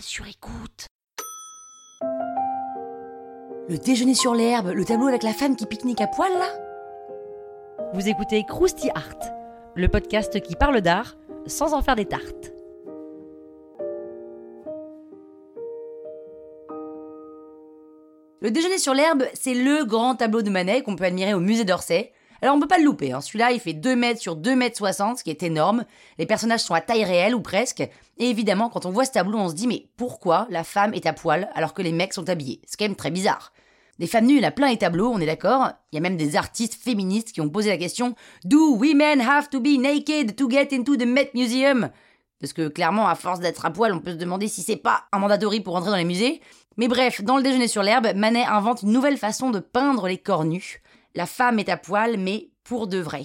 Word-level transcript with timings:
Sur 0.00 0.26
écoute. 0.26 0.86
Le 3.68 3.78
déjeuner 3.78 4.14
sur 4.14 4.34
l'herbe, 4.34 4.68
le 4.68 4.84
tableau 4.84 5.06
avec 5.06 5.22
la 5.22 5.32
femme 5.32 5.56
qui 5.56 5.64
pique-nique 5.64 6.00
à 6.00 6.06
poil 6.06 6.30
là? 6.32 6.48
Vous 7.94 8.06
écoutez 8.08 8.44
Krusty 8.44 8.90
Art, 8.94 9.18
le 9.74 9.88
podcast 9.88 10.40
qui 10.40 10.54
parle 10.54 10.80
d'art 10.82 11.16
sans 11.46 11.72
en 11.72 11.82
faire 11.82 11.96
des 11.96 12.04
tartes. 12.04 12.52
Le 18.42 18.50
déjeuner 18.50 18.78
sur 18.78 18.92
l'herbe, 18.92 19.24
c'est 19.32 19.54
le 19.54 19.84
grand 19.84 20.14
tableau 20.16 20.42
de 20.42 20.50
Manet 20.50 20.82
qu'on 20.82 20.96
peut 20.96 21.04
admirer 21.04 21.32
au 21.32 21.40
musée 21.40 21.64
d'Orsay. 21.64 22.12
Alors 22.42 22.54
on 22.54 22.60
peut 22.60 22.68
pas 22.68 22.78
le 22.78 22.84
louper, 22.84 23.12
hein. 23.12 23.20
celui-là 23.20 23.52
il 23.52 23.60
fait 23.60 23.72
2 23.72 23.96
mètres 23.96 24.20
sur 24.20 24.36
2 24.36 24.54
mètres 24.54 24.76
60, 24.76 25.18
ce 25.18 25.24
qui 25.24 25.30
est 25.30 25.42
énorme. 25.42 25.84
Les 26.18 26.26
personnages 26.26 26.60
sont 26.60 26.74
à 26.74 26.80
taille 26.80 27.04
réelle 27.04 27.34
ou 27.34 27.40
presque. 27.40 27.80
Et 28.18 28.30
évidemment, 28.30 28.68
quand 28.68 28.86
on 28.86 28.90
voit 28.90 29.04
ce 29.04 29.12
tableau, 29.12 29.38
on 29.38 29.48
se 29.48 29.54
dit 29.54 29.66
mais 29.66 29.88
pourquoi 29.96 30.46
la 30.50 30.64
femme 30.64 30.94
est 30.94 31.06
à 31.06 31.12
poil 31.12 31.48
alors 31.54 31.74
que 31.74 31.82
les 31.82 31.92
mecs 31.92 32.12
sont 32.12 32.28
habillés? 32.28 32.60
C'est 32.66 32.78
quand 32.78 32.84
même 32.84 32.96
très 32.96 33.10
bizarre. 33.10 33.52
Des 33.98 34.06
femmes 34.06 34.26
nues, 34.26 34.36
il 34.36 34.42
y 34.42 34.44
a 34.46 34.50
plein 34.50 34.68
les 34.68 34.76
tableaux, 34.76 35.10
on 35.10 35.20
est 35.20 35.26
d'accord. 35.26 35.70
Il 35.90 35.96
y 35.96 35.98
a 35.98 36.02
même 36.02 36.18
des 36.18 36.36
artistes 36.36 36.74
féministes 36.74 37.32
qui 37.32 37.40
ont 37.40 37.48
posé 37.48 37.70
la 37.70 37.78
question 37.78 38.14
Do 38.44 38.76
women 38.76 39.22
have 39.22 39.48
to 39.48 39.60
be 39.60 39.78
naked 39.78 40.36
to 40.36 40.50
get 40.50 40.68
into 40.72 40.96
the 40.96 41.06
Met 41.06 41.30
Museum? 41.34 41.88
Parce 42.38 42.52
que 42.52 42.68
clairement, 42.68 43.08
à 43.08 43.14
force 43.14 43.40
d'être 43.40 43.64
à 43.64 43.70
poil, 43.70 43.92
on 43.94 44.00
peut 44.00 44.12
se 44.12 44.16
demander 44.16 44.48
si 44.48 44.60
c'est 44.60 44.76
pas 44.76 45.04
un 45.12 45.18
mandatory 45.18 45.60
pour 45.60 45.76
entrer 45.76 45.90
dans 45.90 45.96
les 45.96 46.04
musées. 46.04 46.42
Mais 46.76 46.88
bref, 46.88 47.22
dans 47.24 47.38
le 47.38 47.42
déjeuner 47.42 47.68
sur 47.68 47.82
l'herbe, 47.82 48.08
Manet 48.14 48.44
invente 48.44 48.82
une 48.82 48.92
nouvelle 48.92 49.16
façon 49.16 49.50
de 49.50 49.60
peindre 49.60 50.08
les 50.08 50.18
corps 50.18 50.44
nus. 50.44 50.82
La 51.16 51.24
femme 51.24 51.58
est 51.58 51.70
à 51.70 51.78
poil, 51.78 52.18
mais 52.18 52.50
pour 52.62 52.86
de 52.86 52.98
vrai. 52.98 53.22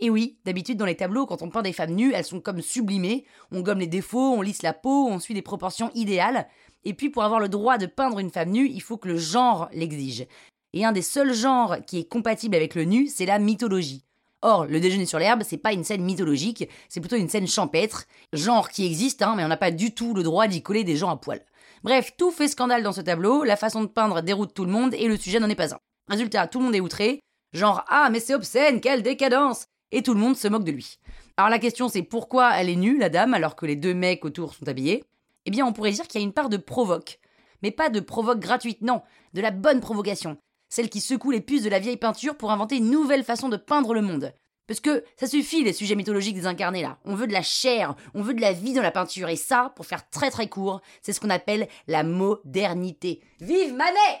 Et 0.00 0.10
oui, 0.10 0.38
d'habitude 0.44 0.76
dans 0.76 0.84
les 0.84 0.96
tableaux, 0.96 1.24
quand 1.24 1.40
on 1.40 1.50
peint 1.50 1.62
des 1.62 1.72
femmes 1.72 1.94
nues, 1.94 2.12
elles 2.12 2.24
sont 2.24 2.40
comme 2.40 2.60
sublimées, 2.60 3.24
on 3.52 3.60
gomme 3.60 3.78
les 3.78 3.86
défauts, 3.86 4.34
on 4.34 4.42
lisse 4.42 4.62
la 4.62 4.72
peau, 4.72 5.06
on 5.06 5.20
suit 5.20 5.34
des 5.34 5.42
proportions 5.42 5.92
idéales. 5.94 6.48
Et 6.84 6.94
puis 6.94 7.10
pour 7.10 7.22
avoir 7.22 7.38
le 7.38 7.48
droit 7.48 7.78
de 7.78 7.86
peindre 7.86 8.18
une 8.18 8.30
femme 8.30 8.50
nue, 8.50 8.68
il 8.68 8.82
faut 8.82 8.96
que 8.96 9.06
le 9.06 9.16
genre 9.16 9.68
l'exige. 9.72 10.26
Et 10.72 10.84
un 10.84 10.90
des 10.90 11.02
seuls 11.02 11.32
genres 11.32 11.76
qui 11.86 12.00
est 12.00 12.08
compatible 12.08 12.56
avec 12.56 12.74
le 12.74 12.82
nu, 12.82 13.06
c'est 13.06 13.24
la 13.24 13.38
mythologie. 13.38 14.04
Or, 14.42 14.66
le 14.66 14.80
déjeuner 14.80 15.06
sur 15.06 15.20
l'herbe, 15.20 15.44
c'est 15.44 15.58
pas 15.58 15.72
une 15.72 15.84
scène 15.84 16.02
mythologique, 16.02 16.68
c'est 16.88 17.00
plutôt 17.00 17.16
une 17.16 17.28
scène 17.28 17.46
champêtre, 17.46 18.06
genre 18.32 18.68
qui 18.68 18.84
existe, 18.84 19.22
hein, 19.22 19.34
mais 19.36 19.44
on 19.44 19.48
n'a 19.48 19.56
pas 19.56 19.70
du 19.70 19.94
tout 19.94 20.12
le 20.12 20.24
droit 20.24 20.48
d'y 20.48 20.62
coller 20.62 20.82
des 20.82 20.96
gens 20.96 21.10
à 21.10 21.16
poil. 21.16 21.44
Bref, 21.84 22.14
tout 22.18 22.32
fait 22.32 22.48
scandale 22.48 22.82
dans 22.82 22.92
ce 22.92 23.00
tableau, 23.00 23.44
la 23.44 23.56
façon 23.56 23.82
de 23.82 23.88
peindre 23.88 24.22
déroute 24.22 24.54
tout 24.54 24.64
le 24.64 24.72
monde 24.72 24.92
et 24.94 25.06
le 25.06 25.16
sujet 25.16 25.38
n'en 25.38 25.48
est 25.48 25.54
pas 25.54 25.72
un. 25.72 25.78
Résultat, 26.08 26.46
tout 26.46 26.58
le 26.58 26.64
monde 26.64 26.74
est 26.74 26.80
outré, 26.80 27.20
genre 27.52 27.84
ah 27.88 28.08
mais 28.10 28.20
c'est 28.20 28.34
obscène, 28.34 28.80
quelle 28.80 29.02
décadence 29.02 29.66
Et 29.92 30.02
tout 30.02 30.14
le 30.14 30.20
monde 30.20 30.36
se 30.36 30.48
moque 30.48 30.64
de 30.64 30.72
lui. 30.72 30.98
Alors 31.36 31.50
la 31.50 31.58
question 31.58 31.88
c'est 31.88 32.02
pourquoi 32.02 32.54
elle 32.56 32.68
est 32.68 32.76
nue, 32.76 32.98
la 32.98 33.08
dame, 33.08 33.34
alors 33.34 33.56
que 33.56 33.66
les 33.66 33.76
deux 33.76 33.94
mecs 33.94 34.24
autour 34.24 34.54
sont 34.54 34.68
habillés? 34.68 35.04
Eh 35.46 35.50
bien 35.50 35.66
on 35.66 35.72
pourrait 35.72 35.92
dire 35.92 36.06
qu'il 36.06 36.20
y 36.20 36.24
a 36.24 36.26
une 36.26 36.32
part 36.32 36.48
de 36.48 36.56
provoque. 36.56 37.18
Mais 37.62 37.70
pas 37.70 37.90
de 37.90 38.00
provoque 38.00 38.40
gratuite, 38.40 38.82
non, 38.82 39.02
de 39.34 39.40
la 39.40 39.50
bonne 39.50 39.80
provocation. 39.80 40.36
Celle 40.68 40.90
qui 40.90 41.00
secoue 41.00 41.30
les 41.30 41.40
puces 41.40 41.62
de 41.62 41.70
la 41.70 41.78
vieille 41.78 41.96
peinture 41.96 42.36
pour 42.36 42.50
inventer 42.50 42.76
une 42.76 42.90
nouvelle 42.90 43.24
façon 43.24 43.48
de 43.48 43.56
peindre 43.56 43.94
le 43.94 44.02
monde. 44.02 44.32
Parce 44.66 44.80
que 44.80 45.02
ça 45.16 45.26
suffit 45.26 45.64
les 45.64 45.72
sujets 45.72 45.94
mythologiques 45.94 46.34
désincarnés 46.34 46.82
là. 46.82 46.98
On 47.06 47.14
veut 47.14 47.26
de 47.26 47.32
la 47.32 47.42
chair, 47.42 47.96
on 48.14 48.20
veut 48.20 48.34
de 48.34 48.40
la 48.42 48.52
vie 48.52 48.74
dans 48.74 48.82
la 48.82 48.90
peinture. 48.90 49.30
Et 49.30 49.36
ça, 49.36 49.72
pour 49.74 49.86
faire 49.86 50.08
très 50.10 50.30
très 50.30 50.48
court, 50.48 50.82
c'est 51.00 51.14
ce 51.14 51.20
qu'on 51.20 51.30
appelle 51.30 51.68
la 51.86 52.02
modernité. 52.02 53.22
Vive 53.40 53.72
Manet 53.72 54.20